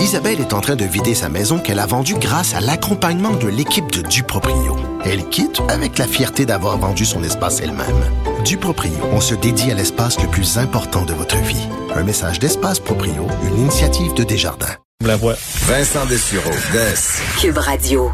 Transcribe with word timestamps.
Isabelle 0.00 0.40
est 0.40 0.54
en 0.54 0.62
train 0.62 0.76
de 0.76 0.84
vider 0.86 1.14
sa 1.14 1.28
maison 1.28 1.58
qu'elle 1.58 1.78
a 1.78 1.84
vendue 1.84 2.14
grâce 2.14 2.54
à 2.54 2.60
l'accompagnement 2.60 3.32
de 3.32 3.48
l'équipe 3.48 3.92
de 3.92 4.00
Duproprio. 4.00 4.74
Elle 5.04 5.28
quitte 5.28 5.60
avec 5.68 5.98
la 5.98 6.06
fierté 6.06 6.46
d'avoir 6.46 6.78
vendu 6.78 7.04
son 7.04 7.22
espace 7.22 7.60
elle-même. 7.60 7.86
Duproprio, 8.42 8.92
on 9.12 9.20
se 9.20 9.34
dédie 9.34 9.70
à 9.70 9.74
l'espace 9.74 10.18
le 10.20 10.28
plus 10.28 10.56
important 10.56 11.04
de 11.04 11.12
votre 11.12 11.36
vie. 11.36 11.68
Un 11.94 12.02
message 12.02 12.38
d'Espace 12.38 12.80
Proprio, 12.80 13.26
une 13.46 13.58
initiative 13.58 14.14
de 14.14 14.24
Desjardins. 14.24 14.74
La 15.04 15.16
voix. 15.16 15.34
Vincent 15.66 16.06
Dessureau, 16.06 16.50
Des. 16.72 17.38
Cube 17.38 17.58
Radio. 17.58 18.10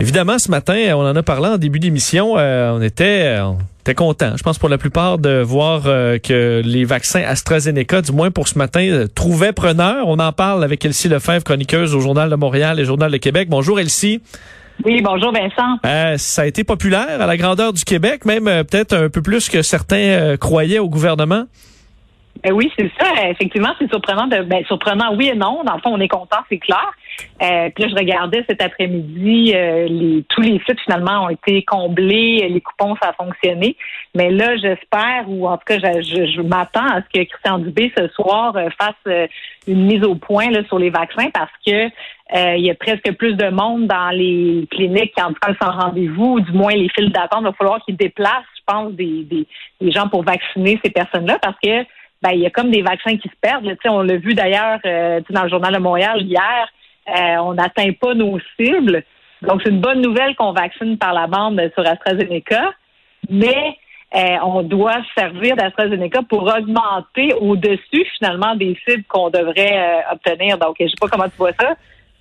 Évidemment, 0.00 0.38
ce 0.38 0.50
matin, 0.50 0.94
on 0.94 1.06
en 1.06 1.16
a 1.16 1.22
parlé 1.22 1.48
en 1.48 1.58
début 1.58 1.80
d'émission. 1.80 2.38
Euh, 2.38 2.72
on 2.72 2.80
était, 2.80 3.36
euh, 3.38 3.52
Je 3.88 4.42
pense 4.42 4.58
pour 4.58 4.68
la 4.68 4.76
plupart 4.76 5.16
de 5.16 5.40
voir 5.40 5.84
euh, 5.86 6.18
que 6.18 6.60
les 6.62 6.84
vaccins 6.84 7.22
AstraZeneca, 7.22 8.02
du 8.02 8.12
moins 8.12 8.30
pour 8.30 8.46
ce 8.46 8.58
matin, 8.58 8.82
euh, 8.82 9.06
trouvaient 9.06 9.54
preneur. 9.54 10.06
On 10.08 10.18
en 10.18 10.30
parle 10.32 10.62
avec 10.62 10.84
Elsie 10.84 11.08
Lefebvre, 11.08 11.42
chroniqueuse 11.42 11.94
au 11.94 12.00
Journal 12.00 12.28
de 12.28 12.34
Montréal 12.34 12.78
et 12.80 12.84
Journal 12.84 13.10
de 13.10 13.16
Québec. 13.16 13.48
Bonjour 13.48 13.80
Elsie. 13.80 14.20
Oui, 14.84 15.00
bonjour 15.00 15.32
Vincent. 15.32 15.78
Euh, 15.86 16.18
ça 16.18 16.42
a 16.42 16.46
été 16.46 16.64
populaire 16.64 17.22
à 17.22 17.26
la 17.26 17.38
grandeur 17.38 17.72
du 17.72 17.82
Québec, 17.82 18.26
même 18.26 18.44
peut-être 18.44 18.94
un 18.94 19.08
peu 19.08 19.22
plus 19.22 19.48
que 19.48 19.62
certains 19.62 20.36
croyaient 20.36 20.80
au 20.80 20.90
gouvernement. 20.90 21.44
Ben 22.44 22.52
oui, 22.52 22.70
c'est 22.78 22.90
ça. 23.00 23.06
Effectivement, 23.30 23.70
c'est 23.78 23.88
surprenant. 23.88 24.26
De, 24.26 24.42
ben, 24.42 24.62
surprenant, 24.66 25.14
oui 25.16 25.30
et 25.32 25.34
non. 25.34 25.64
Dans 25.64 25.74
le 25.74 25.80
fond, 25.80 25.94
on 25.94 26.00
est 26.00 26.08
content, 26.08 26.38
c'est 26.50 26.58
clair. 26.58 26.92
Euh, 27.40 27.70
puis 27.74 27.84
là, 27.84 27.90
je 27.90 27.94
regardais 27.94 28.44
cet 28.48 28.62
après-midi, 28.62 29.52
euh, 29.54 29.86
les, 29.88 30.24
tous 30.28 30.40
les 30.40 30.60
sites 30.66 30.80
finalement 30.80 31.24
ont 31.24 31.28
été 31.28 31.62
comblés, 31.62 32.48
les 32.48 32.60
coupons, 32.60 32.96
ça 33.00 33.10
a 33.10 33.12
fonctionné. 33.12 33.76
Mais 34.14 34.30
là, 34.30 34.56
j'espère, 34.56 35.24
ou 35.28 35.46
en 35.46 35.56
tout 35.56 35.64
cas, 35.66 35.78
je, 35.78 36.26
je, 36.26 36.40
m'attends 36.40 36.86
à 36.86 37.00
ce 37.02 37.18
que 37.18 37.24
Christian 37.24 37.58
Dubé 37.58 37.92
ce 37.96 38.08
soir 38.08 38.56
euh, 38.56 38.68
fasse 38.80 38.94
euh, 39.06 39.26
une 39.66 39.86
mise 39.86 40.04
au 40.04 40.16
point 40.16 40.50
là, 40.50 40.64
sur 40.64 40.78
les 40.78 40.90
vaccins 40.90 41.30
parce 41.32 41.52
que 41.66 41.88
il 42.34 42.62
y 42.62 42.70
a 42.70 42.74
presque 42.74 43.10
plus 43.12 43.32
de 43.36 43.48
monde 43.48 43.86
dans 43.86 44.10
les 44.10 44.68
cliniques 44.70 45.14
qui 45.14 45.22
en 45.22 45.28
tout 45.28 45.40
cas 45.40 45.54
sans 45.62 45.72
rendez-vous, 45.72 46.34
ou 46.34 46.40
du 46.40 46.52
moins 46.52 46.74
les 46.74 46.90
files 46.90 47.10
d'attente. 47.10 47.40
Il 47.40 47.46
va 47.46 47.52
falloir 47.54 47.82
qu'ils 47.86 47.96
déplacent, 47.96 48.44
je 48.54 48.62
pense, 48.66 48.92
des, 48.92 49.24
des, 49.24 49.46
des 49.80 49.90
gens 49.90 50.08
pour 50.08 50.24
vacciner 50.24 50.78
ces 50.84 50.90
personnes-là 50.90 51.38
parce 51.40 51.56
que 51.64 51.86
ben, 52.22 52.30
il 52.32 52.40
y 52.40 52.46
a 52.46 52.50
comme 52.50 52.70
des 52.70 52.82
vaccins 52.82 53.16
qui 53.16 53.28
se 53.28 53.36
perdent. 53.40 53.64
Là. 53.64 53.74
On 53.86 54.02
l'a 54.02 54.16
vu 54.16 54.34
d'ailleurs 54.34 54.80
euh, 54.84 55.20
dans 55.30 55.44
le 55.44 55.48
Journal 55.48 55.72
de 55.72 55.78
Montréal 55.78 56.22
hier. 56.22 56.68
Euh, 57.08 57.36
on 57.38 57.54
n'atteint 57.54 57.92
pas 57.92 58.14
nos 58.14 58.38
cibles. 58.56 59.02
Donc, 59.42 59.60
c'est 59.62 59.70
une 59.70 59.80
bonne 59.80 60.00
nouvelle 60.00 60.34
qu'on 60.36 60.52
vaccine 60.52 60.98
par 60.98 61.12
la 61.12 61.26
bande 61.26 61.60
sur 61.74 61.86
AstraZeneca, 61.86 62.72
mais 63.30 63.76
euh, 64.14 64.36
on 64.44 64.62
doit 64.62 64.96
servir 65.16 65.56
d'AstraZeneca 65.56 66.22
pour 66.28 66.42
augmenter 66.42 67.32
au-dessus, 67.34 68.04
finalement, 68.18 68.56
des 68.56 68.76
cibles 68.86 69.04
qu'on 69.08 69.30
devrait 69.30 70.04
obtenir. 70.12 70.58
Donc, 70.58 70.76
je 70.80 70.86
sais 70.86 70.94
pas 71.00 71.08
comment 71.08 71.28
tu 71.28 71.36
vois 71.36 71.52
ça. 71.60 71.76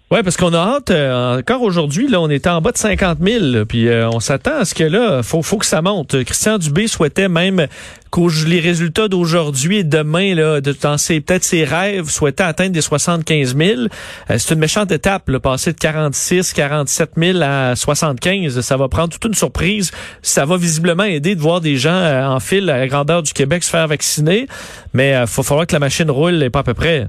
Oui, 0.09 0.23
parce 0.23 0.37
qu'on 0.37 0.53
a 0.53 0.57
hâte, 0.57 0.89
euh, 0.89 1.39
encore 1.39 1.61
aujourd'hui, 1.63 2.07
là, 2.07 2.21
on 2.21 2.29
était 2.29 2.49
en 2.49 2.61
bas 2.61 2.71
de 2.71 2.77
50 2.77 3.17
000, 3.19 3.65
puis 3.65 3.89
euh, 3.89 4.09
on 4.09 4.21
s'attend 4.21 4.59
à 4.59 4.63
ce 4.63 4.73
que 4.73 4.85
là, 4.85 5.21
faut, 5.21 5.41
faut 5.41 5.57
que 5.57 5.65
ça 5.65 5.81
monte. 5.81 6.23
Christian 6.23 6.57
Dubé 6.57 6.87
souhaitait 6.87 7.27
même 7.27 7.67
les 8.47 8.59
résultats 8.59 9.07
d'aujourd'hui 9.07 9.77
et 9.77 9.83
demain, 9.83 10.33
là, 10.33 10.61
de 10.61 10.71
peut-être 10.71 11.43
ses 11.43 11.63
rêves, 11.63 12.09
souhaitait 12.09 12.43
atteindre 12.43 12.71
des 12.71 12.81
75 12.81 13.55
000. 13.55 13.81
Euh, 13.81 14.35
c'est 14.37 14.53
une 14.53 14.59
méchante 14.59 14.91
étape, 14.91 15.29
là, 15.29 15.39
passer 15.39 15.73
de 15.73 15.77
46, 15.77 16.53
47 16.53 17.11
000 17.15 17.39
à 17.41 17.75
75. 17.75 18.59
Ça 18.61 18.77
va 18.77 18.87
prendre 18.87 19.09
toute 19.09 19.25
une 19.25 19.33
surprise. 19.33 19.91
Ça 20.21 20.45
va 20.45 20.57
visiblement 20.57 21.03
aider 21.03 21.35
de 21.35 21.41
voir 21.41 21.61
des 21.61 21.75
gens 21.75 22.33
en 22.33 22.39
file 22.39 22.69
à 22.69 22.79
la 22.79 22.87
grandeur 22.87 23.23
du 23.23 23.33
Québec 23.33 23.63
se 23.63 23.69
faire 23.69 23.87
vacciner, 23.87 24.47
mais 24.93 25.11
il 25.11 25.27
faut 25.27 25.43
falloir 25.43 25.67
que 25.67 25.73
la 25.73 25.79
machine 25.79 26.09
roule 26.09 26.41
et 26.41 26.49
pas 26.49 26.59
à 26.59 26.63
peu 26.63 26.73
près. 26.73 27.07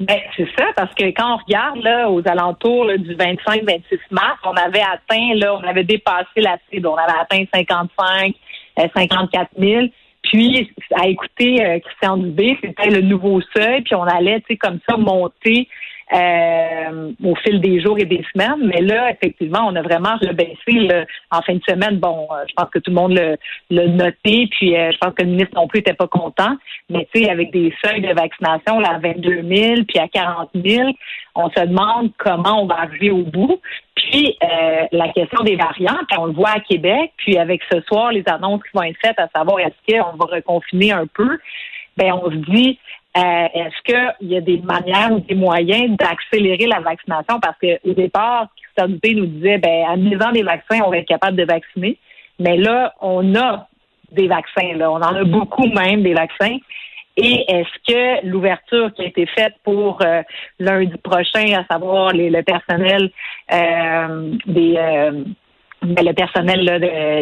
Ben, 0.00 0.18
c'est 0.36 0.48
ça, 0.58 0.66
parce 0.74 0.92
que 0.94 1.04
quand 1.04 1.34
on 1.34 1.36
regarde 1.36 1.78
là, 1.82 2.10
aux 2.10 2.26
alentours 2.26 2.86
du 2.98 3.14
25-26 3.14 3.82
mars, 4.10 4.38
on 4.44 4.52
avait 4.52 4.82
atteint, 4.82 5.34
là, 5.36 5.54
on 5.54 5.62
avait 5.62 5.84
dépassé 5.84 6.40
la 6.40 6.58
cible. 6.70 6.88
On 6.88 6.96
avait 6.96 7.18
atteint 7.20 7.44
55, 7.54 8.34
54 8.76 9.50
000. 9.56 9.86
Puis, 10.24 10.70
à 10.94 11.06
écouter 11.06 11.64
euh, 11.64 11.78
Christian 11.80 12.16
Dubé, 12.16 12.58
c'était 12.62 12.90
le 12.90 13.02
nouveau 13.02 13.40
seuil, 13.56 13.82
puis 13.82 13.94
on 13.94 14.04
allait, 14.04 14.40
tu 14.40 14.46
sais, 14.50 14.56
comme 14.56 14.80
ça, 14.88 14.96
monter 14.96 15.68
euh, 16.12 17.12
au 17.24 17.34
fil 17.36 17.60
des 17.60 17.80
jours 17.80 17.98
et 17.98 18.04
des 18.04 18.22
semaines. 18.32 18.66
Mais 18.66 18.82
là, 18.82 19.10
effectivement, 19.10 19.66
on 19.66 19.74
a 19.74 19.82
vraiment 19.82 20.16
rebaissé 20.20 21.06
en 21.30 21.40
fin 21.42 21.54
de 21.54 21.62
semaine. 21.68 21.98
Bon, 21.98 22.28
euh, 22.30 22.44
je 22.46 22.52
pense 22.54 22.68
que 22.70 22.78
tout 22.78 22.90
le 22.90 22.96
monde 22.96 23.14
l'a 23.70 23.86
noté, 23.86 24.48
puis 24.50 24.76
euh, 24.76 24.92
je 24.92 24.98
pense 24.98 25.14
que 25.14 25.22
le 25.22 25.30
ministre 25.30 25.54
non 25.54 25.66
plus 25.66 25.78
n'était 25.78 25.94
pas 25.94 26.06
content. 26.06 26.56
Mais 26.90 27.08
tu 27.12 27.22
sais, 27.22 27.30
avec 27.30 27.52
des 27.52 27.72
seuils 27.82 28.02
de 28.02 28.12
vaccination 28.12 28.80
là, 28.80 28.96
à 28.96 28.98
22 28.98 29.42
000 29.42 29.84
puis 29.88 29.98
à 29.98 30.08
40 30.08 30.50
000, 30.54 30.90
on 31.34 31.48
se 31.48 31.66
demande 31.66 32.10
comment 32.18 32.62
on 32.62 32.66
va 32.66 32.80
arriver 32.80 33.10
au 33.10 33.22
bout. 33.22 33.60
Puis 34.10 34.36
la 34.40 35.08
question 35.08 35.42
des 35.44 35.56
variants, 35.56 35.98
puis 36.08 36.18
on 36.18 36.26
le 36.26 36.32
voit 36.32 36.50
à 36.50 36.60
Québec, 36.60 37.12
puis 37.16 37.38
avec 37.38 37.60
ce 37.70 37.80
soir 37.82 38.12
les 38.12 38.24
annonces 38.26 38.62
qui 38.62 38.70
vont 38.74 38.82
être 38.82 38.98
faites 39.04 39.18
à 39.18 39.28
savoir 39.34 39.60
est-ce 39.60 39.94
qu'on 39.94 40.16
va 40.16 40.26
reconfiner 40.26 40.92
un 40.92 41.06
peu, 41.06 41.38
ben 41.96 42.12
on 42.12 42.30
se 42.30 42.36
dit 42.50 42.78
euh, 43.16 43.46
est-ce 43.54 43.82
qu'il 43.84 44.28
y 44.28 44.36
a 44.36 44.40
des 44.40 44.58
manières 44.58 45.12
ou 45.12 45.20
des 45.20 45.36
moyens 45.36 45.96
d'accélérer 45.96 46.66
la 46.66 46.80
vaccination? 46.80 47.38
Parce 47.38 47.56
qu'au 47.60 47.92
départ, 47.92 48.48
Christian 48.56 48.88
Dupé 48.88 49.14
nous 49.14 49.26
disait, 49.26 49.58
ben, 49.58 49.84
en 49.86 49.96
misant 49.96 50.32
des 50.32 50.42
vaccins, 50.42 50.80
on 50.84 50.90
va 50.90 50.98
être 50.98 51.06
capable 51.06 51.36
de 51.36 51.44
vacciner. 51.44 51.96
Mais 52.40 52.56
là, 52.56 52.92
on 53.00 53.36
a 53.36 53.68
des 54.10 54.26
vaccins, 54.26 54.74
là. 54.74 54.90
On 54.90 54.96
en 54.96 55.14
a 55.14 55.22
beaucoup 55.22 55.66
même, 55.68 56.02
des 56.02 56.14
vaccins. 56.14 56.56
Et 57.16 57.44
est-ce 57.48 57.92
que 57.92 58.26
l'ouverture 58.26 58.92
qui 58.92 59.02
a 59.02 59.06
été 59.06 59.26
faite 59.26 59.54
pour 59.62 60.02
euh, 60.02 60.22
lundi 60.58 60.96
prochain, 60.98 61.54
à 61.54 61.64
savoir 61.72 62.12
le 62.12 62.42
personnel 62.42 63.10
euh, 63.52 64.32
des 64.46 64.74
ben, 64.74 65.34
le 65.84 66.12
personnel 66.12 66.64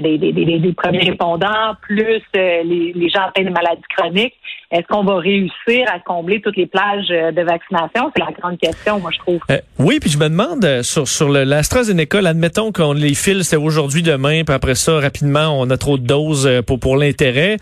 des, 0.03 0.75
premiers 0.77 1.11
répondants, 1.11 1.75
plus 1.83 2.23
les, 2.35 2.93
les 2.95 3.09
gens 3.09 3.23
atteints 3.29 3.45
de 3.45 3.51
maladies 3.51 3.83
chroniques, 3.97 4.35
est-ce 4.73 4.87
qu'on 4.87 5.05
va 5.05 5.19
réussir 5.19 5.87
à 5.93 6.01
combler 6.01 6.41
toutes 6.41 6.57
les 6.57 6.67
plages 6.67 7.11
euh, 7.11 7.31
de 7.31 7.43
vaccination? 7.43 8.11
C'est 8.17 8.23
la 8.25 8.33
grande 8.33 8.59
question, 8.59 8.99
moi, 9.01 9.11
je 9.13 9.19
trouve. 9.19 9.41
Euh, 9.51 9.59
oui, 9.79 10.01
puis 10.01 10.09
je 10.09 10.17
me 10.17 10.31
demande, 10.31 10.65
euh, 10.65 10.83
sur, 10.83 11.07
sur 11.07 11.29
l'AstraZeneca, 11.29 12.21
admettons 12.27 12.73
qu'on 12.73 12.95
les 12.95 13.13
file, 13.13 13.45
c'est 13.45 13.57
aujourd'hui, 13.57 14.03
demain, 14.03 14.45
puis 14.45 14.55
après 14.55 14.75
ça, 14.75 14.99
rapidement, 14.99 15.61
on 15.61 15.69
a 15.69 15.77
trop 15.77 15.99
de 15.99 16.07
doses 16.07 16.63
pour, 16.67 16.81
pour 16.81 16.97
l'intérêt. 16.97 17.59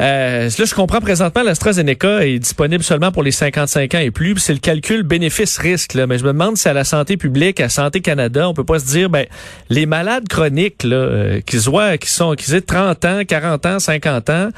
Euh, 0.00 0.48
là, 0.48 0.64
je 0.64 0.74
comprends 0.74 1.00
présentement, 1.00 1.42
l'AstraZeneca 1.42 2.26
est 2.26 2.38
disponible 2.38 2.82
seulement 2.82 3.12
pour 3.12 3.22
les 3.22 3.32
55 3.32 3.94
ans 3.94 3.98
et 3.98 4.10
plus, 4.10 4.36
c'est 4.38 4.54
le 4.54 4.58
calcul 4.58 5.02
bénéfice-risque. 5.02 5.94
Mais 5.94 6.18
je 6.18 6.24
me 6.24 6.32
demande 6.32 6.56
si 6.56 6.68
à 6.68 6.72
la 6.72 6.84
santé 6.84 7.16
publique, 7.16 7.60
à 7.60 7.68
Santé 7.68 8.00
Canada, 8.00 8.48
on 8.48 8.54
peut 8.54 8.64
pas 8.64 8.78
se 8.78 8.86
dire, 8.86 9.10
ben, 9.10 9.26
les 9.68 9.84
malades 9.86 10.26
chroniques, 10.28 10.39
là, 10.48 11.40
qui, 11.40 11.60
soient, 11.60 11.98
qui 11.98 12.10
sont, 12.10 12.34
qui 12.34 12.54
aient 12.54 12.60
30 12.60 13.04
ans, 13.04 13.20
40 13.26 13.66
ans, 13.66 13.78
50 13.78 14.30
ans, 14.30 14.48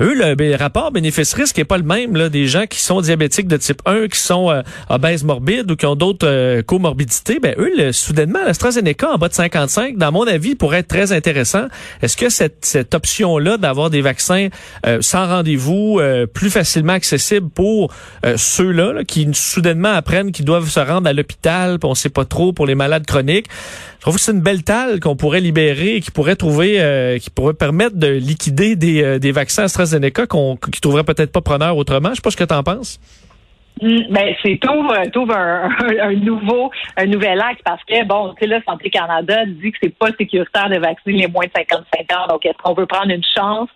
eux, 0.00 0.14
le 0.14 0.56
rapport 0.56 0.90
bénéfice-risque, 0.92 1.58
n'est 1.58 1.64
pas 1.64 1.78
le 1.78 1.84
même 1.84 2.16
là, 2.16 2.28
des 2.28 2.46
gens 2.46 2.66
qui 2.66 2.80
sont 2.80 3.00
diabétiques 3.00 3.48
de 3.48 3.56
type 3.56 3.82
1, 3.86 4.08
qui 4.08 4.18
sont 4.18 4.50
euh, 4.50 4.62
obèses 4.88 5.24
morbides 5.24 5.70
ou 5.70 5.76
qui 5.76 5.86
ont 5.86 5.96
d'autres 5.96 6.26
euh, 6.26 6.62
comorbidités. 6.62 7.38
Ben 7.40 7.54
eux, 7.58 7.70
le, 7.76 7.92
soudainement, 7.92 8.40
l'AstraZeneca 8.44 9.10
en 9.10 9.18
bas 9.18 9.28
de 9.28 9.34
55, 9.34 9.96
dans 9.96 10.12
mon 10.12 10.26
avis, 10.26 10.54
pourrait 10.54 10.78
être 10.78 10.88
très 10.88 11.12
intéressant. 11.12 11.66
Est-ce 12.02 12.16
que 12.16 12.28
cette, 12.28 12.64
cette 12.64 12.94
option-là 12.94 13.56
d'avoir 13.56 13.90
des 13.90 14.00
vaccins 14.00 14.48
euh, 14.86 14.98
sans 15.00 15.26
rendez-vous, 15.26 16.00
plus 16.32 16.50
facilement 16.50 16.92
accessibles 16.94 17.48
pour 17.50 17.92
ceux-là 18.36 19.04
qui 19.04 19.28
soudainement 19.32 19.92
apprennent 19.92 20.32
qu'ils 20.32 20.44
doivent 20.44 20.68
se 20.68 20.80
rendre 20.80 21.08
à 21.08 21.12
l'hôpital, 21.12 21.78
on 21.82 21.94
sait 21.94 22.08
pas 22.08 22.24
trop 22.24 22.52
pour 22.52 22.66
les 22.66 22.74
malades 22.74 23.06
chroniques. 23.06 23.46
Je 23.98 24.02
trouve 24.02 24.14
que 24.14 24.20
c'est 24.20 24.32
une 24.32 24.40
belle 24.40 24.62
talle 24.62 25.00
qu'on 25.00 25.16
pourrait 25.16 25.27
libérer 25.36 25.96
et 25.96 26.00
qui 26.00 26.10
pourrait 26.10 26.36
trouver, 26.36 27.18
qui 27.20 27.30
pourrait 27.30 27.54
permettre 27.54 27.96
de 27.96 28.08
liquider 28.08 28.74
des, 28.74 29.18
des 29.18 29.32
vaccins 29.32 29.64
AstraZeneca 29.64 30.26
qu'on 30.26 30.56
qui 30.56 30.80
trouverait 30.80 31.04
peut-être 31.04 31.32
pas 31.32 31.42
preneur 31.42 31.76
autrement. 31.76 32.10
Je 32.10 32.16
sais 32.16 32.22
pas 32.22 32.30
ce 32.30 32.36
que 32.36 32.44
tu 32.44 32.54
en 32.54 32.62
penses. 32.62 32.98
Mm, 33.80 34.10
ben, 34.10 34.34
c'est 34.42 34.58
tout, 34.60 35.28
un, 35.30 35.68
un, 36.00 36.14
nouveau, 36.14 36.70
un 36.96 37.06
nouvel 37.06 37.40
acte 37.40 37.60
parce 37.64 37.82
que, 37.84 38.04
bon, 38.04 38.34
tu 38.34 38.40
sais, 38.40 38.46
là, 38.46 38.60
Santé 38.66 38.90
Canada 38.90 39.44
dit 39.46 39.72
que 39.72 39.78
c'est 39.82 39.96
pas 39.96 40.08
sécuritaire 40.18 40.68
de 40.68 40.78
vacciner 40.78 41.22
les 41.22 41.28
moins 41.28 41.46
de 41.46 41.52
55 41.56 42.12
ans. 42.16 42.26
Donc, 42.28 42.44
est-ce 42.44 42.58
qu'on 42.58 42.74
veut 42.74 42.86
prendre 42.86 43.10
une 43.10 43.24
chance 43.36 43.68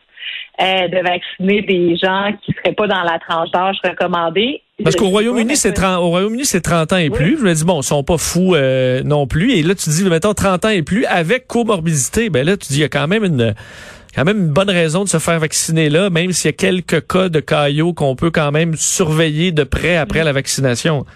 euh, 0.61 0.89
de 0.89 0.99
vacciner 0.99 1.63
des 1.63 1.97
gens 1.97 2.33
qui 2.43 2.53
seraient 2.53 2.75
pas 2.75 2.87
dans 2.87 3.03
la 3.03 3.19
tranche 3.19 3.51
d'âge 3.51 3.77
recommandée? 3.85 4.62
Parce 4.83 4.97
qu'au 4.97 5.09
Royaume-Uni, 5.09 5.57
c'est 5.57 5.73
30, 5.73 5.99
au 5.99 6.09
Royaume-Uni, 6.09 6.45
c'est 6.45 6.61
30 6.61 6.93
ans 6.95 6.97
et 6.97 7.11
plus. 7.11 7.39
Je 7.39 7.45
me 7.45 7.55
dis, 7.55 7.65
bon, 7.65 7.81
ils 7.81 7.85
sont 7.85 8.03
pas 8.03 8.19
fous 8.19 8.55
euh, 8.55 9.03
non 9.05 9.27
plus. 9.27 9.53
Et 9.53 9.63
là, 9.63 9.75
tu 9.75 9.91
dis, 9.91 10.03
mettons, 10.05 10.35
30 10.35 10.65
ans 10.65 10.71
et 10.71 10.83
plus 10.83 11.05
avec 11.05 11.47
comorbidité. 11.47 12.31
Ben 12.31 12.45
là, 12.45 12.57
tu 12.57 12.69
dis, 12.69 12.79
il 12.79 12.81
y 12.81 12.85
a 12.85 12.89
quand 12.89 13.07
même 13.07 13.25
une 13.25 13.55
quand 14.15 14.25
même 14.25 14.39
une 14.39 14.53
bonne 14.53 14.69
raison 14.69 15.05
de 15.05 15.09
se 15.09 15.19
faire 15.19 15.39
vacciner 15.41 15.89
là, 15.89 16.11
même 16.11 16.33
s'il 16.33 16.49
y 16.49 16.51
a 16.51 16.53
quelques 16.53 17.07
cas 17.07 17.31
de 17.31 17.41
caillots 17.41 17.95
qu'on 17.95 18.15
peut 18.15 18.31
quand 18.31 18.53
même 18.53 18.77
surveiller 18.77 19.53
de 19.53 19.65
près 19.65 19.97
après 19.97 20.23
la 20.23 20.33
vaccination. 20.33 21.07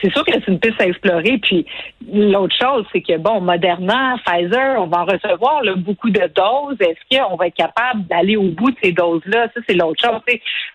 C'est 0.00 0.12
sûr 0.12 0.24
que 0.24 0.32
c'est 0.32 0.48
une 0.48 0.58
piste 0.58 0.80
à 0.80 0.86
explorer. 0.86 1.38
Puis 1.38 1.66
l'autre 2.12 2.54
chose, 2.60 2.84
c'est 2.92 3.00
que 3.00 3.16
bon, 3.16 3.40
Moderna, 3.40 4.16
Pfizer, 4.24 4.80
on 4.80 4.86
va 4.86 5.02
en 5.02 5.04
recevoir 5.04 5.62
beaucoup 5.76 6.10
de 6.10 6.22
doses. 6.34 6.76
Est-ce 6.80 7.18
qu'on 7.18 7.36
va 7.36 7.46
être 7.48 7.56
capable 7.56 8.06
d'aller 8.06 8.36
au 8.36 8.50
bout 8.50 8.70
de 8.70 8.76
ces 8.82 8.92
doses-là? 8.92 9.48
Ça, 9.54 9.60
c'est 9.68 9.74
l'autre 9.74 10.00
chose. 10.04 10.20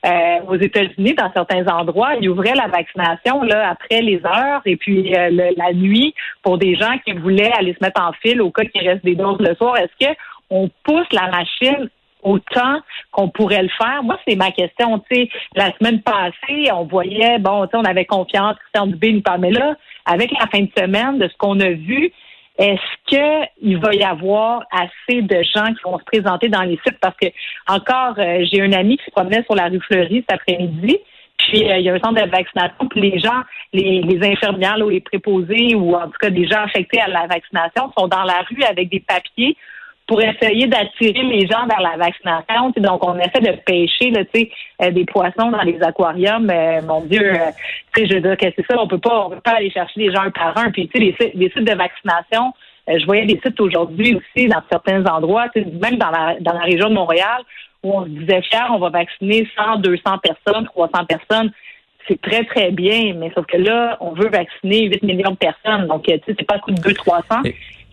Euh, 0.06 0.40
aux 0.48 0.56
États-Unis, 0.56 1.14
dans 1.14 1.32
certains 1.34 1.66
endroits, 1.68 2.16
ils 2.20 2.30
ouvraient 2.30 2.56
la 2.56 2.68
vaccination 2.68 3.44
là 3.44 3.70
après 3.70 4.02
les 4.02 4.22
heures 4.26 4.62
et 4.66 4.76
puis 4.76 5.16
euh, 5.16 5.52
la 5.56 5.74
nuit 5.74 6.14
pour 6.42 6.58
des 6.58 6.76
gens 6.76 6.98
qui 7.06 7.14
voulaient 7.14 7.52
aller 7.58 7.74
se 7.74 7.84
mettre 7.84 8.02
en 8.02 8.12
file 8.22 8.42
au 8.42 8.52
cas 8.52 8.66
qu'il 8.66 8.88
reste 8.88 9.04
des 9.04 9.16
doses 9.16 9.40
le 9.40 9.56
soir. 9.56 9.78
Est-ce 9.78 10.08
que 10.08 10.14
on 10.50 10.70
pousse 10.84 11.08
la 11.12 11.30
machine 11.30 11.90
autant 12.24 12.80
qu'on 13.12 13.30
pourrait 13.30 13.64
le 13.64 13.70
faire. 13.70 14.04
Moi, 14.04 14.18
c'est 14.28 14.36
ma 14.36 14.52
question. 14.52 15.00
Tu 15.10 15.16
sais, 15.16 15.30
la 15.56 15.72
semaine 15.78 16.02
passée, 16.02 16.72
on 16.72 16.86
voyait, 16.86 17.40
bon, 17.40 17.66
tu 17.66 17.72
sais, 17.72 17.78
on 17.78 17.86
avait 17.86 18.06
confiance, 18.06 18.56
Christian 18.60 18.88
Dubé 18.88 19.14
nous 19.14 19.22
parlait, 19.22 19.52
là, 19.52 19.76
avec 20.06 20.32
la 20.32 20.48
fin 20.48 20.62
de 20.62 20.72
semaine, 20.78 21.20
de 21.20 21.28
ce 21.28 21.38
qu'on 21.38 21.60
a 21.60 21.70
vu, 21.70 22.12
est-ce 22.58 22.82
qu'il 23.08 23.78
va 23.80 23.94
y 23.94 24.04
avoir 24.04 24.64
assez 24.72 25.22
de 25.22 25.44
gens 25.56 25.74
qui 25.74 25.82
vont 25.84 25.98
se 25.98 26.04
présenter 26.04 26.50
dans 26.50 26.62
les 26.62 26.80
sites? 26.86 27.00
Parce 27.02 27.16
que, 27.18 27.28
encore, 27.68 28.14
euh, 28.20 28.46
j'ai 28.52 28.62
un 28.62 28.74
ami 28.74 28.98
qui 28.98 29.06
se 29.06 29.12
promenait 29.12 29.44
sur 29.44 29.56
la 29.56 29.68
rue 29.68 29.82
Fleury 29.82 30.24
cet 30.28 30.40
après-midi, 30.40 30.98
puis 31.38 31.70
euh, 31.70 31.78
il 31.78 31.84
y 31.84 31.90
a 31.90 31.94
un 31.94 32.00
centre 32.00 32.24
de 32.24 32.30
vaccination, 32.30 32.88
puis 32.90 33.02
les 33.02 33.20
gens, 33.20 33.42
les, 33.74 34.02
les 34.02 34.32
infirmières 34.32 34.78
ou 34.86 34.90
les 34.90 35.02
préposés, 35.02 35.74
ou 35.74 35.96
en 35.96 36.06
tout 36.06 36.18
cas 36.22 36.30
des 36.30 36.46
gens 36.46 36.62
affectés 36.64 37.02
à 37.02 37.08
la 37.08 37.26
vaccination, 37.26 37.92
sont 37.98 38.08
dans 38.08 38.24
la 38.24 38.46
rue 38.48 38.64
avec 38.64 38.90
des 38.90 39.00
papiers 39.00 39.58
pour 40.08 40.22
essayer 40.22 40.68
d'attirer 40.68 41.24
les 41.24 41.48
gens 41.48 41.66
vers 41.66 41.80
la 41.80 41.96
vaccination. 41.98 42.74
donc, 42.78 43.08
on 43.08 43.18
essaie 43.20 43.40
de 43.40 43.58
pêcher 43.66 44.12
là, 44.12 44.22
euh, 44.82 44.92
des 44.92 45.06
poissons 45.06 45.50
dans 45.50 45.62
les 45.62 45.82
aquariums. 45.82 46.50
Euh, 46.50 46.82
mon 46.82 47.02
Dieu, 47.02 47.22
euh, 47.22 47.52
je 47.96 48.14
veux 48.14 48.22
dire 48.22 48.38
que 48.38 48.48
c'est 48.56 48.66
ça, 48.70 48.82
on 48.82 48.88
peut 48.88 48.98
pas, 48.98 49.26
on 49.26 49.30
peut 49.30 49.42
pas 49.42 49.58
aller 49.58 49.72
chercher 49.72 50.02
les 50.02 50.14
gens 50.14 50.24
un 50.24 50.32
par 50.32 50.58
un. 50.58 50.72
Puis, 50.72 50.90
tu 50.90 51.00
sais, 51.00 51.00
les, 51.00 51.32
les, 51.36 51.50
sites 51.52 51.64
de 51.64 51.76
vaccination, 51.76 52.54
je 52.88 53.06
voyais 53.06 53.26
des 53.26 53.40
sites 53.44 53.60
aujourd'hui 53.62 54.16
aussi 54.16 54.48
dans 54.48 54.62
certains 54.70 55.06
endroits, 55.06 55.46
même 55.56 55.98
dans 55.98 56.12
la, 56.12 56.36
dans 56.42 56.54
la 56.54 56.66
région 56.66 56.90
de 56.90 56.96
Montréal, 56.96 57.42
où 57.82 57.98
on 57.98 58.04
se 58.04 58.10
disait 58.10 58.42
fier, 58.42 58.68
on 58.72 58.80
va 58.80 58.90
vacciner 58.90 59.48
100, 59.56 59.78
200 59.78 60.02
personnes, 60.18 60.66
300 60.66 61.06
personnes 61.06 61.52
c'est 62.08 62.22
très, 62.22 62.44
très 62.44 62.72
bien, 62.72 63.14
mais 63.16 63.32
sauf 63.34 63.46
que 63.46 63.56
là, 63.56 63.98
on 64.02 64.12
veut 64.12 64.30
vacciner 64.30 64.88
8 64.88 65.04
millions 65.04 65.32
de 65.32 65.38
personnes. 65.38 65.88
Donc, 65.88 66.04
tu 66.04 66.12
sais, 66.12 66.36
c'est 66.38 66.46
pas 66.46 66.56
le 66.56 66.62
coup 66.62 66.72
de 66.72 66.82
200, 66.82 66.96
300. 66.96 67.24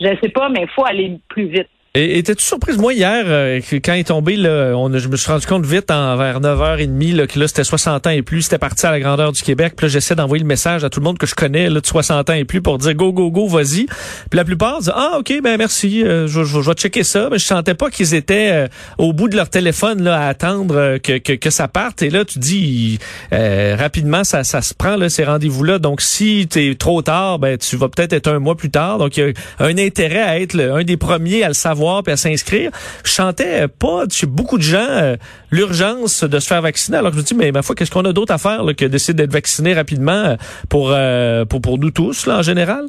Je 0.00 0.06
ne 0.08 0.16
sais 0.16 0.30
pas, 0.30 0.48
mais 0.48 0.62
il 0.62 0.68
faut 0.68 0.84
aller 0.84 1.18
plus 1.28 1.46
vite. 1.46 1.68
Et 1.96 2.18
étais-tu 2.18 2.44
surprise, 2.44 2.78
moi, 2.78 2.94
hier, 2.94 3.24
euh, 3.26 3.60
quand 3.84 3.94
il 3.94 3.98
est 3.98 4.04
tombé, 4.04 4.36
là, 4.36 4.74
on, 4.76 4.96
je 4.96 5.08
me 5.08 5.16
suis 5.16 5.28
rendu 5.28 5.44
compte 5.44 5.66
vite, 5.66 5.90
en, 5.90 6.16
vers 6.16 6.40
9h30, 6.40 7.16
là, 7.16 7.26
que 7.26 7.36
là, 7.36 7.48
c'était 7.48 7.64
60 7.64 8.06
ans 8.06 8.10
et 8.10 8.22
plus, 8.22 8.42
c'était 8.42 8.58
parti 8.58 8.86
à 8.86 8.92
la 8.92 9.00
grandeur 9.00 9.32
du 9.32 9.42
Québec. 9.42 9.72
Puis 9.76 9.86
là, 9.86 9.88
j'essaie 9.88 10.14
d'envoyer 10.14 10.40
le 10.40 10.46
message 10.46 10.84
à 10.84 10.88
tout 10.88 11.00
le 11.00 11.04
monde 11.04 11.18
que 11.18 11.26
je 11.26 11.34
connais, 11.34 11.68
là, 11.68 11.80
de 11.80 11.84
60 11.84 12.30
ans 12.30 12.34
et 12.34 12.44
plus, 12.44 12.62
pour 12.62 12.78
dire 12.78 12.94
go, 12.94 13.12
go, 13.12 13.32
go, 13.32 13.48
vas-y. 13.48 13.86
Puis 13.86 14.36
la 14.36 14.44
plupart 14.44 14.78
disent, 14.78 14.92
ah, 14.94 15.16
OK, 15.18 15.32
ben 15.42 15.56
merci, 15.56 16.04
euh, 16.04 16.28
je, 16.28 16.44
je, 16.44 16.60
vais 16.60 16.74
checker 16.74 17.02
ça. 17.02 17.26
Mais 17.28 17.40
je 17.40 17.44
sentais 17.44 17.74
pas 17.74 17.90
qu'ils 17.90 18.14
étaient 18.14 18.52
euh, 18.52 18.68
au 18.96 19.12
bout 19.12 19.28
de 19.28 19.34
leur 19.34 19.50
téléphone, 19.50 20.00
là, 20.04 20.20
à 20.20 20.28
attendre 20.28 20.98
que, 20.98 21.18
que, 21.18 21.32
que, 21.32 21.50
ça 21.50 21.66
parte. 21.66 22.02
Et 22.02 22.10
là, 22.10 22.24
tu 22.24 22.38
dis, 22.38 23.00
rapidement, 23.32 24.22
ça, 24.22 24.44
ça 24.44 24.62
se 24.62 24.74
prend, 24.74 24.94
là, 24.94 25.08
ces 25.08 25.24
rendez-vous-là. 25.24 25.80
Donc, 25.80 26.02
si 26.02 26.46
tu 26.48 26.70
es 26.70 26.74
trop 26.76 27.02
tard, 27.02 27.40
ben, 27.40 27.58
tu 27.58 27.74
vas 27.74 27.88
peut-être 27.88 28.12
être 28.12 28.28
un 28.28 28.38
mois 28.38 28.56
plus 28.56 28.70
tard. 28.70 28.98
Donc, 28.98 29.16
il 29.16 29.24
y 29.24 29.28
a 29.28 29.32
un 29.58 29.76
intérêt 29.76 30.22
à 30.22 30.38
être 30.38 30.56
un 30.56 30.84
des 30.84 30.96
premiers 30.96 31.42
à 31.42 31.48
le 31.48 31.54
savoir 31.54 31.79
et 32.06 32.12
à 32.12 32.16
s'inscrire. 32.16 32.70
Je 33.04 33.10
chantais 33.10 33.66
pas 33.68 34.04
chez 34.10 34.26
beaucoup 34.26 34.58
de 34.58 34.62
gens 34.62 34.78
euh, 34.90 35.16
l'urgence 35.50 36.24
de 36.24 36.38
se 36.38 36.46
faire 36.46 36.62
vacciner. 36.62 36.98
Alors 36.98 37.12
je 37.12 37.18
me 37.18 37.22
dis, 37.22 37.34
mais 37.34 37.52
ma 37.52 37.62
foi, 37.62 37.74
qu'est-ce 37.74 37.90
qu'on 37.90 38.04
a 38.04 38.12
d'autre 38.12 38.32
à 38.32 38.38
faire 38.38 38.62
que 38.76 38.84
d'essayer 38.84 39.14
d'être 39.14 39.32
vacciné 39.32 39.74
rapidement 39.74 40.12
euh, 40.12 40.36
pour, 40.68 40.90
euh, 40.90 41.44
pour, 41.44 41.60
pour 41.60 41.78
nous 41.78 41.90
tous, 41.90 42.26
là, 42.26 42.38
en 42.38 42.42
général? 42.42 42.86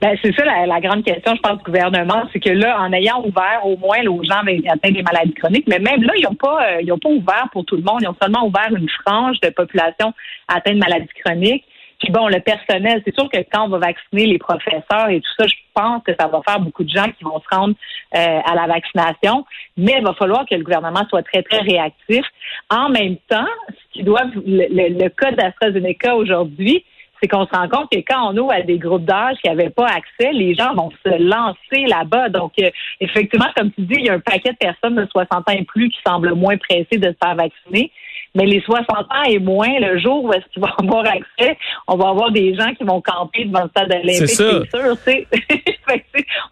Ben, 0.00 0.16
c'est 0.22 0.34
ça 0.34 0.44
la, 0.46 0.80
grande 0.80 1.04
question, 1.04 1.34
je 1.36 1.40
pense, 1.42 1.58
du 1.58 1.64
gouvernement, 1.64 2.22
c'est 2.32 2.40
que 2.40 2.48
là, 2.48 2.80
en 2.80 2.90
ayant 2.90 3.22
ouvert 3.22 3.60
au 3.64 3.76
moins 3.76 4.02
aux 4.06 4.24
gens 4.24 4.40
atteints 4.72 4.92
des 4.92 5.02
maladies 5.02 5.34
chroniques, 5.34 5.66
mais 5.68 5.78
même 5.78 6.02
là, 6.02 6.14
ils 6.16 6.24
n'ont 6.24 6.34
pas, 6.34 6.58
pas 6.58 7.08
ouvert 7.10 7.48
pour 7.52 7.66
tout 7.66 7.76
le 7.76 7.82
monde. 7.82 7.98
Ils 8.00 8.08
ont 8.08 8.16
seulement 8.22 8.46
ouvert 8.46 8.70
une 8.74 8.88
frange 9.04 9.38
de 9.40 9.50
population 9.50 10.14
atteinte 10.48 10.74
de 10.74 10.78
maladies 10.78 11.08
chroniques. 11.22 11.64
Puis 12.00 12.10
bon, 12.12 12.28
le 12.28 12.40
personnel, 12.40 13.02
c'est 13.04 13.14
sûr 13.14 13.28
que 13.28 13.38
quand 13.52 13.66
on 13.66 13.68
va 13.68 13.78
vacciner 13.78 14.26
les 14.26 14.38
professeurs 14.38 15.10
et 15.10 15.20
tout 15.20 15.30
ça, 15.38 15.46
je 15.46 15.54
pense 15.74 16.02
que 16.02 16.12
ça 16.18 16.28
va 16.28 16.40
faire 16.46 16.58
beaucoup 16.58 16.82
de 16.82 16.88
gens 16.88 17.06
qui 17.18 17.24
vont 17.24 17.38
se 17.40 17.54
rendre 17.54 17.74
euh, 18.16 18.40
à 18.44 18.54
la 18.54 18.66
vaccination, 18.66 19.44
mais 19.76 19.96
il 19.98 20.04
va 20.04 20.14
falloir 20.14 20.46
que 20.46 20.54
le 20.54 20.64
gouvernement 20.64 21.06
soit 21.10 21.22
très, 21.22 21.42
très 21.42 21.60
réactif. 21.60 22.24
En 22.70 22.88
même 22.88 23.16
temps, 23.28 23.46
ce 23.68 23.92
qui 23.92 24.02
doit, 24.02 24.24
le, 24.46 24.98
le, 24.98 25.08
cas 25.10 25.32
d'AstraZeneca 25.32 26.16
aujourd'hui, 26.16 26.84
c'est 27.20 27.28
qu'on 27.28 27.44
se 27.44 27.50
rend 27.50 27.68
compte 27.68 27.90
que 27.92 27.98
quand 27.98 28.32
on 28.32 28.36
ouvre 28.38 28.52
à 28.52 28.62
des 28.62 28.78
groupes 28.78 29.04
d'âge 29.04 29.36
qui 29.42 29.50
n'avaient 29.50 29.68
pas 29.68 29.86
accès, 29.86 30.32
les 30.32 30.54
gens 30.54 30.72
vont 30.74 30.90
se 31.04 31.22
lancer 31.22 31.86
là-bas. 31.86 32.30
Donc, 32.30 32.52
euh, 32.62 32.70
effectivement, 33.00 33.48
comme 33.54 33.70
tu 33.72 33.82
dis, 33.82 33.96
il 33.98 34.06
y 34.06 34.08
a 34.08 34.14
un 34.14 34.20
paquet 34.20 34.52
de 34.52 34.56
personnes 34.56 34.96
de 34.96 35.06
60 35.10 35.30
ans 35.32 35.52
et 35.52 35.64
plus 35.64 35.90
qui 35.90 35.98
semblent 36.06 36.34
moins 36.34 36.56
pressées 36.56 36.96
de 36.96 37.08
se 37.08 37.16
faire 37.22 37.34
vacciner. 37.34 37.92
Mais 38.34 38.46
les 38.46 38.60
60 38.60 38.88
ans 38.90 39.22
et 39.28 39.38
moins, 39.38 39.78
le 39.80 39.98
jour 39.98 40.24
où 40.24 40.32
est-ce 40.32 40.46
qu'ils 40.52 40.62
vont 40.62 40.68
avoir 40.68 41.04
accès, 41.06 41.56
on 41.88 41.96
va 41.96 42.10
avoir 42.10 42.30
des 42.30 42.54
gens 42.54 42.72
qui 42.74 42.84
vont 42.84 43.00
camper 43.00 43.44
devant 43.44 43.64
le 43.64 43.68
stade 43.70 43.92
olympique. 43.92 44.14
C'est 44.14 44.26
sûr, 44.28 44.64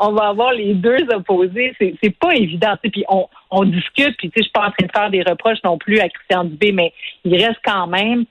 on 0.01 0.13
va 0.13 0.29
avoir 0.29 0.53
les 0.53 0.75
deux 0.75 1.07
opposés. 1.15 1.75
C'est 1.79 2.19
pas 2.19 2.35
évident. 2.35 2.75
Puis 2.83 3.05
on, 3.09 3.29
on 3.51 3.65
discute, 3.65 4.17
puis 4.17 4.31
je 4.35 4.43
suis 4.43 4.53
pas 4.53 4.67
en 4.67 4.71
train 4.71 4.87
de 4.87 4.93
faire 4.93 5.11
des 5.11 5.23
reproches 5.23 5.63
non 5.65 5.79
plus 5.79 6.01
à 6.01 6.09
Christian 6.09 6.45
Dubé, 6.45 6.73
mais 6.73 6.93
il 7.25 7.35
reste 7.35 7.61
quand 7.65 7.87
même 7.87 8.25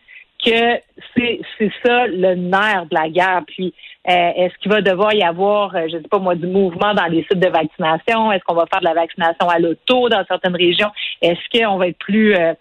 que 0.44 0.80
c'est 1.16 1.72
ça 1.84 2.08
le 2.08 2.36
nerf 2.36 2.86
de 2.90 2.96
la 2.96 3.10
guerre. 3.10 3.42
Puis 3.48 3.74
euh, 4.08 4.32
est-ce 4.36 4.58
qu'il 4.60 4.72
va 4.72 4.82
devoir 4.82 5.14
y 5.14 5.24
avoir, 5.24 5.76
euh, 5.76 5.88
je 5.90 5.98
ne 5.98 6.02
sais 6.02 6.08
pas 6.08 6.20
moi, 6.20 6.36
du 6.36 6.48
mouvement 6.48 6.94
dans 6.94 7.06
les 7.06 7.24
sites 7.24 7.40
de 7.40 7.50
vaccination? 7.50 8.32
Est-ce 8.32 8.44
qu'on 8.44 8.54
va 8.54 8.66
faire 8.72 8.80
de 8.80 8.86
la 8.86 8.94
vaccination 8.94 9.50
à 9.50 9.60
l'auto 9.60 10.10
dans 10.10 10.24
certaines 10.28 10.56
régions? 10.56 10.92
Est-ce 11.22 11.40
qu'on 11.52 11.78
va 11.78 11.88
être 11.88 11.98
plus 11.98 12.36
euh, 12.36 12.54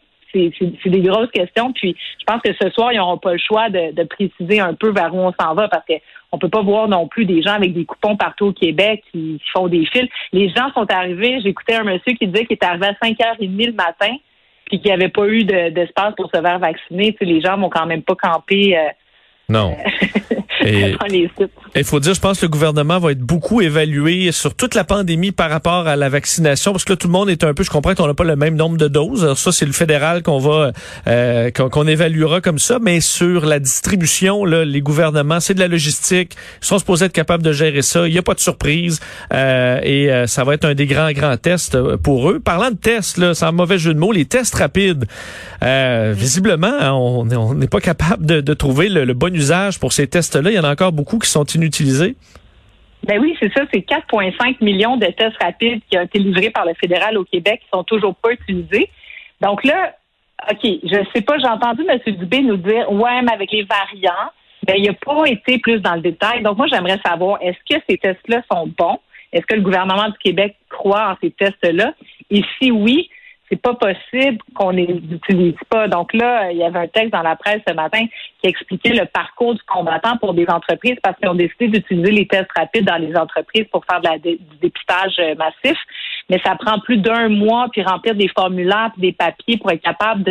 c'est 0.82 0.90
des 0.90 1.02
grosses 1.02 1.30
questions. 1.30 1.72
Puis 1.72 1.96
je 2.18 2.24
pense 2.24 2.42
que 2.42 2.52
ce 2.60 2.70
soir, 2.70 2.92
ils 2.92 2.96
n'auront 2.96 3.18
pas 3.18 3.32
le 3.32 3.38
choix 3.38 3.68
de, 3.70 4.04
préciser 4.04 4.60
un 4.60 4.74
peu 4.74 4.90
vers 4.90 5.14
où 5.14 5.18
on 5.18 5.32
s'en 5.38 5.54
va 5.54 5.68
parce 5.68 5.84
qu'on 5.86 5.98
on 6.32 6.38
peut 6.38 6.48
pas 6.48 6.62
voir 6.62 6.88
non 6.88 7.08
plus 7.08 7.24
des 7.24 7.42
gens 7.42 7.54
avec 7.54 7.72
des 7.72 7.84
coupons 7.84 8.16
partout 8.16 8.46
au 8.46 8.52
Québec 8.52 9.02
qui, 9.12 9.40
font 9.52 9.68
des 9.68 9.84
fils. 9.86 10.08
Les 10.32 10.48
gens 10.50 10.70
sont 10.74 10.90
arrivés, 10.90 11.40
j'écoutais 11.42 11.74
un 11.74 11.84
monsieur 11.84 12.12
qui 12.14 12.26
disait 12.26 12.46
qu'il 12.46 12.54
était 12.54 12.66
arrivé 12.66 12.86
à 12.86 12.92
5h30 12.92 13.66
le 13.66 13.72
matin 13.72 14.16
puis 14.66 14.80
qu'il 14.80 14.88
n'y 14.88 14.94
avait 14.94 15.08
pas 15.08 15.26
eu 15.28 15.44
d'espace 15.44 16.14
pour 16.16 16.26
se 16.26 16.40
faire 16.40 16.58
vacciner. 16.58 17.14
Tu 17.14 17.24
les 17.24 17.40
gens 17.40 17.56
vont 17.56 17.70
quand 17.70 17.86
même 17.86 18.02
pas 18.02 18.16
camper. 18.16 18.76
Euh, 18.76 18.88
non. 19.48 19.76
il 20.66 21.84
faut 21.84 22.00
dire, 22.00 22.14
je 22.14 22.20
pense 22.20 22.40
que 22.40 22.46
le 22.46 22.50
gouvernement 22.50 22.98
va 22.98 23.12
être 23.12 23.20
beaucoup 23.20 23.60
évalué 23.60 24.32
sur 24.32 24.54
toute 24.54 24.74
la 24.74 24.84
pandémie 24.84 25.32
par 25.32 25.50
rapport 25.50 25.86
à 25.86 25.96
la 25.96 26.08
vaccination, 26.08 26.72
parce 26.72 26.84
que 26.84 26.92
là, 26.92 26.96
tout 26.96 27.06
le 27.06 27.12
monde 27.12 27.30
est 27.30 27.44
un 27.44 27.54
peu, 27.54 27.62
je 27.62 27.70
comprends 27.70 27.94
qu'on 27.94 28.06
n'a 28.06 28.14
pas 28.14 28.24
le 28.24 28.36
même 28.36 28.56
nombre 28.56 28.76
de 28.76 28.88
doses. 28.88 29.24
Alors 29.24 29.38
ça, 29.38 29.52
c'est 29.52 29.66
le 29.66 29.72
fédéral 29.72 30.22
qu'on 30.22 30.38
va, 30.38 30.72
euh, 31.06 31.50
qu'on 31.50 31.86
évaluera 31.86 32.40
comme 32.40 32.58
ça, 32.58 32.78
mais 32.80 33.00
sur 33.00 33.46
la 33.46 33.58
distribution, 33.58 34.44
là, 34.44 34.64
les 34.64 34.80
gouvernements, 34.80 35.40
c'est 35.40 35.54
de 35.54 35.60
la 35.60 35.68
logistique, 35.68 36.34
ils 36.62 36.66
sont 36.66 36.78
supposés 36.78 37.06
être 37.06 37.12
capables 37.12 37.42
de 37.42 37.52
gérer 37.52 37.82
ça. 37.82 38.08
Il 38.08 38.12
n'y 38.12 38.18
a 38.18 38.22
pas 38.22 38.34
de 38.34 38.40
surprise 38.40 39.00
euh, 39.32 39.80
et 39.82 40.10
euh, 40.10 40.26
ça 40.26 40.44
va 40.44 40.54
être 40.54 40.64
un 40.64 40.74
des 40.74 40.86
grands, 40.86 41.12
grands 41.12 41.36
tests 41.36 41.78
pour 41.98 42.30
eux. 42.30 42.40
Parlant 42.40 42.70
de 42.70 42.76
tests, 42.76 43.18
là, 43.18 43.34
sans 43.34 43.52
mauvais 43.52 43.78
jeu 43.78 43.94
de 43.94 43.98
mots, 43.98 44.12
les 44.12 44.24
tests 44.24 44.54
rapides, 44.54 45.04
visiblement, 45.62 46.68
on 46.92 47.54
n'est 47.54 47.68
pas 47.68 47.80
capable 47.80 48.26
de, 48.26 48.40
de 48.40 48.54
trouver 48.54 48.88
le, 48.88 49.04
le 49.04 49.14
bon 49.14 49.35
pour 49.80 49.92
ces 49.92 50.06
tests-là. 50.06 50.50
Il 50.50 50.54
y 50.54 50.58
en 50.58 50.64
a 50.64 50.72
encore 50.72 50.92
beaucoup 50.92 51.18
qui 51.18 51.28
sont 51.28 51.44
inutilisés. 51.44 52.16
Ben 53.06 53.20
oui, 53.20 53.36
c'est 53.40 53.52
ça. 53.52 53.62
C'est 53.72 53.86
4,5 53.86 54.64
millions 54.64 54.96
de 54.96 55.06
tests 55.06 55.36
rapides 55.40 55.80
qui 55.88 55.96
ont 55.96 56.02
été 56.02 56.18
livrés 56.18 56.50
par 56.50 56.64
le 56.64 56.74
fédéral 56.74 57.16
au 57.18 57.24
Québec 57.24 57.60
qui 57.62 57.68
sont 57.72 57.84
toujours 57.84 58.14
pas 58.16 58.32
utilisés. 58.32 58.90
Donc 59.40 59.64
là, 59.64 59.94
OK, 60.50 60.60
je 60.62 61.04
sais 61.14 61.22
pas, 61.22 61.38
j'ai 61.38 61.46
entendu 61.46 61.82
M. 61.88 62.14
Dubé 62.16 62.40
nous 62.40 62.56
dire, 62.56 62.90
ouais, 62.92 63.22
mais 63.22 63.32
avec 63.32 63.50
les 63.52 63.64
variants, 63.64 64.30
ben, 64.66 64.74
il 64.76 64.86
n'a 64.86 64.94
pas 64.94 65.24
été 65.26 65.58
plus 65.58 65.80
dans 65.80 65.94
le 65.94 66.00
détail. 66.00 66.42
Donc 66.42 66.58
moi, 66.58 66.66
j'aimerais 66.70 67.00
savoir, 67.04 67.38
est-ce 67.40 67.58
que 67.74 67.80
ces 67.88 67.96
tests-là 67.98 68.42
sont 68.50 68.66
bons? 68.78 68.98
Est-ce 69.32 69.46
que 69.46 69.54
le 69.54 69.62
gouvernement 69.62 70.08
du 70.08 70.18
Québec 70.18 70.56
croit 70.68 71.10
en 71.10 71.16
ces 71.20 71.30
tests-là? 71.30 71.94
Et 72.30 72.42
si 72.58 72.70
oui, 72.70 73.08
c'est 73.48 73.60
pas 73.60 73.74
possible 73.74 74.38
qu'on 74.54 74.70
les 74.70 75.00
utilise 75.10 75.54
pas. 75.68 75.88
Donc 75.88 76.12
là, 76.12 76.50
il 76.50 76.58
y 76.58 76.64
avait 76.64 76.80
un 76.80 76.88
texte 76.88 77.12
dans 77.12 77.22
la 77.22 77.36
presse 77.36 77.60
ce 77.66 77.74
matin 77.74 78.04
qui 78.40 78.48
expliquait 78.48 78.94
le 78.94 79.06
parcours 79.06 79.54
du 79.54 79.62
combattant 79.62 80.16
pour 80.18 80.34
des 80.34 80.46
entreprises 80.48 80.96
parce 81.02 81.16
qu'ils 81.18 81.28
ont 81.28 81.34
décidé 81.34 81.68
d'utiliser 81.68 82.10
les 82.10 82.26
tests 82.26 82.50
rapides 82.56 82.84
dans 82.84 82.96
les 82.96 83.16
entreprises 83.16 83.66
pour 83.70 83.84
faire 83.84 84.00
du 84.00 84.38
dépistage 84.60 85.14
euh, 85.18 85.34
massif. 85.36 85.78
Mais 86.28 86.40
ça 86.44 86.56
prend 86.56 86.80
plus 86.80 86.98
d'un 86.98 87.28
mois 87.28 87.68
puis 87.70 87.82
remplir 87.82 88.16
des 88.16 88.28
formulaires 88.28 88.90
puis 88.94 89.02
des 89.02 89.12
papiers 89.12 89.58
pour 89.58 89.70
être 89.70 89.82
capable 89.82 90.24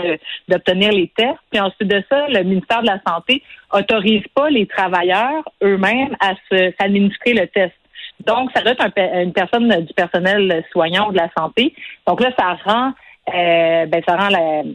d'obtenir 0.49 0.91
les 0.91 1.09
tests. 1.15 1.39
Puis 1.51 1.61
ensuite 1.61 1.87
de 1.87 2.03
ça, 2.09 2.27
le 2.27 2.43
ministère 2.43 2.81
de 2.81 2.87
la 2.87 2.99
Santé 3.07 3.41
autorise 3.71 4.23
pas 4.33 4.49
les 4.49 4.67
travailleurs 4.67 5.43
eux-mêmes 5.63 6.15
à 6.19 6.33
s'administrer 6.77 7.33
le 7.33 7.47
test. 7.47 7.73
Donc, 8.25 8.51
ça 8.55 8.61
doit 8.61 8.73
être 8.73 8.85
une 9.21 9.33
personne 9.33 9.69
du 9.83 9.93
personnel 9.93 10.63
soignant 10.71 11.09
ou 11.09 11.11
de 11.11 11.17
la 11.17 11.29
santé. 11.37 11.73
Donc 12.07 12.21
là, 12.21 12.31
ça 12.37 12.57
rend 12.63 12.93
euh, 13.33 13.85
ben, 13.87 14.03
ça 14.07 14.15
rend 14.17 14.29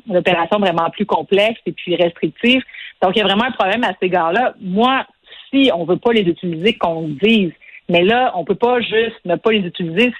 l'opération 0.08 0.58
vraiment 0.58 0.90
plus 0.90 1.06
complexe 1.06 1.60
et 1.66 1.72
puis 1.72 1.94
restrictive. 1.94 2.62
Donc, 3.00 3.12
il 3.14 3.20
y 3.20 3.22
a 3.22 3.24
vraiment 3.24 3.44
un 3.44 3.52
problème 3.52 3.84
à 3.84 3.88
cet 3.88 4.02
égard-là. 4.02 4.54
Moi, 4.60 5.06
si 5.50 5.70
on 5.72 5.84
veut 5.84 5.98
pas 5.98 6.12
les 6.12 6.22
utiliser, 6.22 6.74
qu'on 6.74 7.02
le 7.02 7.14
dise. 7.22 7.52
Mais 7.88 8.04
là, 8.04 8.32
on 8.36 8.44
peut 8.44 8.54
pas 8.54 8.80
juste 8.80 9.18
ne 9.24 9.34
pas 9.34 9.50
les 9.50 9.66
utiliser. 9.66 10.12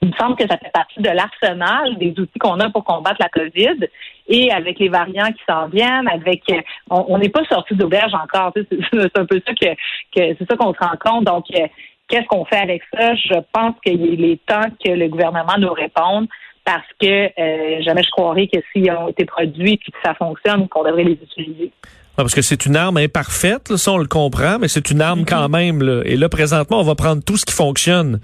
Il 0.00 0.08
me 0.08 0.12
semble 0.16 0.36
que 0.36 0.46
ça 0.48 0.58
fait 0.58 0.70
partie 0.72 1.00
de 1.00 1.10
l'arsenal 1.10 1.96
des 1.98 2.10
outils 2.20 2.38
qu'on 2.38 2.60
a 2.60 2.70
pour 2.70 2.84
combattre 2.84 3.16
la 3.18 3.28
COVID. 3.28 3.88
Et 4.28 4.52
avec 4.52 4.78
les 4.78 4.88
variants 4.88 5.32
qui 5.32 5.42
s'en 5.48 5.66
viennent, 5.66 6.08
avec, 6.08 6.42
on 6.88 7.18
n'est 7.18 7.28
pas 7.28 7.44
sorti 7.46 7.74
d'auberge 7.74 8.14
encore. 8.14 8.52
C'est, 8.54 9.18
un 9.18 9.26
peu 9.26 9.40
ça 9.44 9.54
que, 9.54 9.74
que 10.14 10.36
c'est 10.38 10.48
ça 10.48 10.56
qu'on 10.56 10.72
se 10.72 10.78
rend 10.78 10.96
compte. 11.00 11.24
Donc, 11.24 11.46
euh, 11.56 11.66
qu'est-ce 12.08 12.26
qu'on 12.26 12.44
fait 12.44 12.56
avec 12.56 12.82
ça? 12.92 13.14
Je 13.14 13.40
pense 13.52 13.74
qu'il 13.84 14.24
est 14.24 14.44
temps 14.46 14.68
que 14.84 14.90
le 14.90 15.08
gouvernement 15.08 15.56
nous 15.58 15.72
réponde 15.72 16.28
parce 16.64 16.86
que 17.00 17.06
euh, 17.06 17.82
jamais 17.82 18.02
je 18.02 18.10
croirais 18.10 18.48
que 18.48 18.58
s'ils 18.72 18.90
ont 18.90 19.08
été 19.08 19.24
produits 19.24 19.74
et 19.74 19.76
que 19.78 19.96
ça 20.04 20.14
fonctionne, 20.14 20.68
qu'on 20.68 20.84
devrait 20.84 21.04
les 21.04 21.18
utiliser 21.22 21.70
parce 22.16 22.34
que 22.34 22.40
c'est 22.40 22.64
une 22.64 22.76
arme 22.76 22.96
imparfaite, 22.96 23.68
là, 23.68 23.76
ça 23.76 23.92
on 23.92 23.98
le 23.98 24.06
comprend, 24.06 24.58
mais 24.58 24.68
c'est 24.68 24.90
une 24.90 25.02
arme 25.02 25.20
mm-hmm. 25.20 25.28
quand 25.28 25.48
même. 25.50 25.82
Là. 25.82 26.02
Et 26.06 26.16
là, 26.16 26.28
présentement, 26.28 26.80
on 26.80 26.82
va 26.82 26.94
prendre 26.94 27.22
tout 27.22 27.36
ce 27.36 27.44
qui 27.44 27.52
fonctionne. 27.52 28.20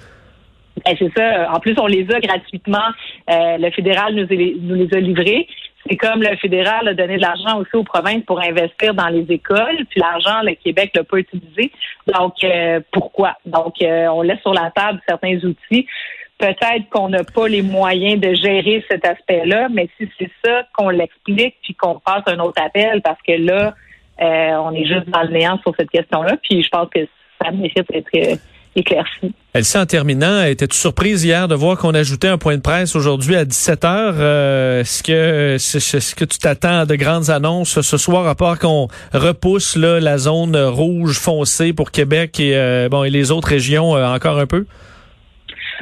Ben, 0.87 0.97
c'est 0.99 1.13
ça. 1.15 1.53
En 1.53 1.61
plus, 1.61 1.75
on 1.79 1.87
les 1.87 2.07
a 2.11 2.19
gratuitement. 2.19 2.79
Euh, 3.31 3.59
le 3.59 3.71
fédéral 3.71 4.15
nous, 4.15 4.27
nous 4.27 4.75
les 4.75 4.97
a 4.97 5.01
livrés. 5.01 5.47
C'est 5.89 5.97
comme 5.97 6.23
le 6.23 6.37
fédéral 6.37 6.87
a 6.87 6.95
donné 6.95 7.17
de 7.17 7.23
l'argent 7.23 7.59
aussi 7.59 7.75
aux 7.75 7.83
provinces 7.83 8.25
pour 8.25 8.41
investir 8.41 8.95
dans 8.95 9.09
les 9.09 9.27
écoles, 9.29 9.85
puis 9.91 10.01
l'argent, 10.01 10.43
le 10.43 10.55
Québec 10.55 10.93
l'a 10.95 11.03
pas 11.03 11.19
utilisé. 11.19 11.73
Donc, 12.07 12.35
euh, 12.45 12.81
pourquoi? 12.93 13.37
Donc, 13.47 13.83
euh, 13.83 14.07
on 14.09 14.23
laisse 14.23 14.41
sur 14.41 14.55
la 14.55 14.71
table 14.71 15.01
certains 15.09 15.37
outils. 15.45 15.87
Peut-être 16.39 16.89
qu'on 16.91 17.09
n'a 17.09 17.25
pas 17.25 17.49
les 17.49 17.63
moyens 17.63 18.21
de 18.21 18.35
gérer 18.35 18.85
cet 18.89 19.07
aspect-là, 19.07 19.69
mais 19.71 19.89
si 19.99 20.09
c'est 20.19 20.31
ça, 20.45 20.65
qu'on 20.77 20.91
l'explique, 20.91 21.57
puis 21.63 21.75
qu'on 21.75 21.99
passe 21.99 22.23
un 22.27 22.39
autre 22.39 22.61
appel, 22.63 23.03
parce 23.03 23.21
que 23.23 23.33
là, 23.33 23.75
euh, 24.21 24.57
on 24.57 24.73
est 24.73 24.85
juste 24.85 25.09
dans 25.09 25.23
le 25.23 25.31
néant 25.31 25.59
sur 25.63 25.75
cette 25.77 25.91
question-là. 25.91 26.37
Puis 26.43 26.63
je 26.63 26.69
pense 26.69 26.89
que 26.91 27.07
ça 27.43 27.51
mérite 27.51 27.91
d'être 27.91 28.39
euh, 28.77 28.81
éclairci. 28.81 29.35
Elsie, 29.55 29.79
en 29.79 29.87
terminant, 29.87 30.45
étais-tu 30.45 30.77
surprise 30.77 31.25
hier 31.25 31.49
de 31.49 31.55
voir 31.55 31.79
qu'on 31.79 31.95
ajoutait 31.95 32.29
un 32.29 32.39
point 32.39 32.57
de 32.57 32.63
presse 32.63 32.97
aujourd'hui 32.97 33.37
à 33.37 33.45
17 33.45 33.85
heures? 33.85 34.15
Euh, 34.19 34.81
est-ce 34.81 35.03
que 35.03 35.55
est-ce 35.55 36.15
que 36.15 36.25
tu 36.25 36.39
t'attends 36.39 36.81
à 36.81 36.87
de 36.87 36.95
grandes 36.95 37.31
annonces 37.31 37.81
ce 37.81 37.97
soir, 37.97 38.27
à 38.27 38.35
part 38.35 38.59
qu'on 38.59 38.89
repousse 39.13 39.77
là, 39.77 40.01
la 40.01 40.19
zone 40.19 40.57
rouge 40.57 41.19
foncée 41.19 41.73
pour 41.73 41.91
Québec 41.91 42.41
et 42.41 42.89
bon 42.91 43.05
et 43.05 43.11
les 43.11 43.31
autres 43.31 43.49
régions 43.49 43.93
encore 43.93 44.39
un 44.39 44.47
peu? 44.47 44.67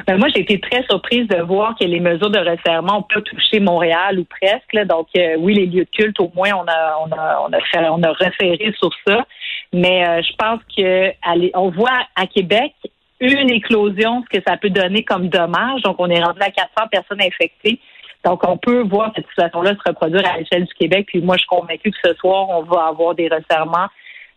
Ben, 0.07 0.17
moi, 0.17 0.27
j'ai 0.33 0.41
été 0.41 0.59
très 0.59 0.83
surprise 0.83 1.27
de 1.27 1.41
voir 1.41 1.75
que 1.79 1.85
les 1.85 1.99
mesures 1.99 2.29
de 2.29 2.39
resserrement 2.39 2.99
ont 2.99 3.03
pas 3.03 3.21
touché 3.21 3.59
Montréal 3.59 4.19
ou 4.19 4.25
presque. 4.25 4.87
Donc, 4.87 5.07
euh, 5.15 5.35
oui, 5.39 5.53
les 5.55 5.65
lieux 5.65 5.85
de 5.85 5.89
culte, 5.89 6.19
au 6.19 6.31
moins, 6.35 6.51
on 6.53 6.65
a, 6.67 6.97
on 7.05 7.11
a, 7.11 7.39
on 7.47 7.53
a, 7.53 7.59
fait, 7.71 7.87
on 7.89 8.01
a 8.03 8.11
référé 8.11 8.73
sur 8.79 8.89
ça. 9.05 9.25
Mais 9.73 10.07
euh, 10.07 10.21
je 10.21 10.35
pense 10.35 10.59
que 10.75 11.11
on 11.55 11.69
voit 11.69 11.99
à 12.15 12.27
Québec 12.27 12.73
une 13.19 13.51
éclosion, 13.51 14.23
ce 14.23 14.37
que 14.37 14.43
ça 14.45 14.57
peut 14.57 14.69
donner 14.69 15.03
comme 15.03 15.29
dommage. 15.29 15.81
Donc, 15.83 15.97
on 15.99 16.09
est 16.09 16.23
rendu 16.23 16.39
à 16.41 16.49
400 16.49 16.87
personnes 16.91 17.21
infectées. 17.21 17.79
Donc, 18.25 18.47
on 18.47 18.57
peut 18.57 18.81
voir 18.81 19.11
cette 19.15 19.27
situation-là 19.27 19.71
se 19.71 19.89
reproduire 19.89 20.27
à 20.27 20.37
l'échelle 20.37 20.65
du 20.65 20.73
Québec. 20.73 21.05
Puis 21.07 21.21
moi, 21.21 21.35
je 21.37 21.41
suis 21.41 21.47
convaincue 21.47 21.91
que 21.91 21.97
ce 22.03 22.13
soir, 22.15 22.49
on 22.49 22.63
va 22.63 22.87
avoir 22.87 23.15
des 23.15 23.27
resserrements 23.27 23.87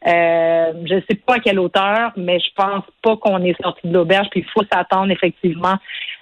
euh, 0.07 0.73
je 0.85 0.95
ne 0.95 1.01
sais 1.09 1.17
pas 1.17 1.37
à 1.37 1.39
quelle 1.39 1.59
hauteur, 1.59 2.13
mais 2.17 2.39
je 2.39 2.51
pense 2.55 2.85
pas 3.03 3.17
qu'on 3.17 3.43
est 3.43 3.61
sorti 3.63 3.89
de 3.89 3.95
l'auberge. 3.95 4.29
Puis 4.31 4.41
il 4.41 4.51
faut 4.51 4.67
s'attendre 4.71 5.11
effectivement 5.11 5.77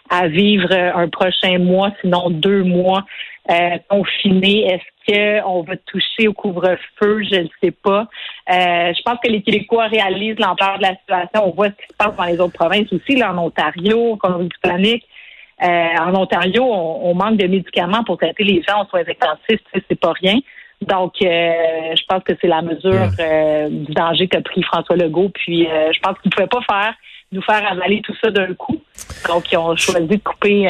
à 0.08 0.28
vivre 0.28 0.72
un 0.72 1.08
prochain 1.08 1.58
mois, 1.58 1.90
sinon 2.00 2.30
deux 2.30 2.62
mois 2.62 3.04
euh, 3.50 3.78
confinés. 3.88 4.66
Est-ce 4.66 5.42
qu'on 5.42 5.62
va 5.62 5.76
toucher 5.76 6.28
au 6.28 6.32
couvre-feu? 6.32 7.22
Je 7.30 7.40
ne 7.40 7.48
sais 7.62 7.72
pas. 7.72 8.08
Euh, 8.50 8.92
je 8.94 9.02
pense 9.02 9.18
que 9.22 9.30
les 9.30 9.42
Québécois 9.42 9.86
réalisent 9.86 10.38
l'ampleur 10.38 10.78
de 10.78 10.82
la 10.82 10.96
situation. 10.96 11.48
On 11.48 11.50
voit 11.50 11.68
ce 11.68 11.72
qui 11.72 11.88
se 11.90 11.96
passe 11.96 12.16
dans 12.16 12.24
les 12.24 12.40
autres 12.40 12.54
provinces 12.54 12.92
aussi, 12.92 13.16
là, 13.16 13.32
en 13.32 13.38
Ontario, 13.38 14.12
en 14.12 14.16
Colombie-Britannique. 14.16 15.04
Euh, 15.62 15.66
en 16.00 16.14
Ontario, 16.14 16.64
on, 16.64 17.14
manque 17.14 17.36
de 17.36 17.46
médicaments 17.46 18.02
pour 18.04 18.18
traiter 18.18 18.42
les 18.42 18.62
gens 18.62 18.80
en 18.80 18.86
soins 18.86 19.00
intensifs. 19.00 19.60
C'est 19.88 20.00
pas 20.00 20.12
rien. 20.12 20.38
Donc, 20.80 21.14
euh, 21.22 21.94
je 21.96 22.02
pense 22.08 22.24
que 22.24 22.32
c'est 22.40 22.48
la 22.48 22.62
mesure 22.62 23.08
euh, 23.20 23.68
du 23.68 23.92
danger 23.92 24.26
qu'a 24.26 24.40
pris 24.40 24.62
François 24.62 24.96
Legault. 24.96 25.30
Puis, 25.34 25.68
euh, 25.68 25.92
je 25.92 26.00
pense 26.00 26.18
qu'il 26.18 26.30
ne 26.30 26.34
pouvait 26.34 26.48
pas 26.48 26.62
faire 26.68 26.94
nous 27.30 27.42
faire 27.42 27.70
avaler 27.70 28.02
tout 28.02 28.14
ça 28.22 28.30
d'un 28.30 28.52
coup. 28.54 28.80
Donc, 29.28 29.50
ils 29.52 29.56
ont 29.56 29.74
choisi 29.76 30.06
de 30.06 30.16
couper 30.16 30.68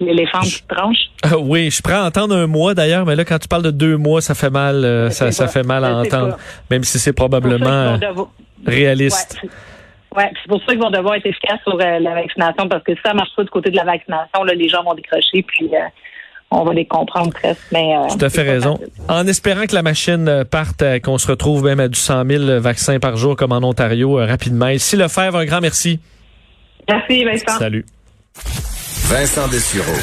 l'éléphant 0.00 0.38
en 0.38 0.42
petites 0.42 0.68
tranches. 0.68 1.10
oui, 1.40 1.70
je 1.70 1.82
prends 1.82 2.02
à 2.02 2.06
entendre 2.06 2.36
un 2.36 2.46
mois 2.46 2.74
d'ailleurs, 2.74 3.06
mais 3.06 3.16
là, 3.16 3.24
quand 3.24 3.38
tu 3.38 3.48
parles 3.48 3.62
de 3.62 3.70
deux 3.70 3.96
mois, 3.96 4.20
ça 4.20 4.34
fait 4.34 4.50
mal, 4.50 5.10
ça, 5.10 5.32
ça 5.32 5.48
fait 5.48 5.62
mal 5.62 5.84
à 5.84 5.96
entendre, 5.96 6.36
même 6.70 6.84
si 6.84 6.98
c'est 6.98 7.12
probablement 7.12 7.98
réaliste. 8.66 9.38
Oui, 10.16 10.24
c'est 10.42 10.48
pour 10.48 10.60
ça 10.60 10.72
qu'ils 10.72 10.80
vont 10.80 10.90
devoir 10.90 11.14
être 11.16 11.26
efficaces 11.26 11.60
sur 11.62 11.76
la 11.76 12.14
vaccination, 12.14 12.68
parce 12.68 12.82
que 12.84 12.94
si 12.94 13.00
ça 13.04 13.12
marche 13.14 13.34
pas 13.36 13.44
du 13.44 13.50
côté 13.50 13.70
de 13.70 13.76
la 13.76 13.84
vaccination, 13.84 14.44
là, 14.44 14.54
les 14.54 14.68
gens 14.68 14.82
vont 14.82 14.94
décrocher, 14.94 15.42
puis 15.42 15.70
on 16.50 16.64
va 16.64 16.74
les 16.74 16.86
comprendre 16.86 17.32
presque. 17.32 17.62
Mais, 17.72 17.96
euh, 17.96 18.08
Tout 18.08 18.24
à 18.24 18.30
fait 18.30 18.42
raison. 18.42 18.78
En 19.08 19.26
espérant 19.26 19.66
que 19.66 19.74
la 19.74 19.82
machine 19.82 20.28
euh, 20.28 20.44
parte, 20.44 20.82
euh, 20.82 21.00
qu'on 21.00 21.18
se 21.18 21.26
retrouve 21.26 21.64
même 21.64 21.80
à 21.80 21.88
du 21.88 21.98
100 21.98 22.24
000 22.26 22.60
vaccins 22.60 22.98
par 22.98 23.16
jour 23.16 23.36
comme 23.36 23.52
en 23.52 23.62
Ontario 23.62 24.14
rapidement. 24.14 24.68
Ici 24.68 24.96
Lefebvre, 24.96 25.38
un 25.38 25.44
grand 25.44 25.60
merci. 25.60 26.00
Merci 26.88 27.24
Vincent. 27.24 27.58
Salut. 27.58 27.84
Vincent 29.08 29.46
Dessureau, 29.46 29.94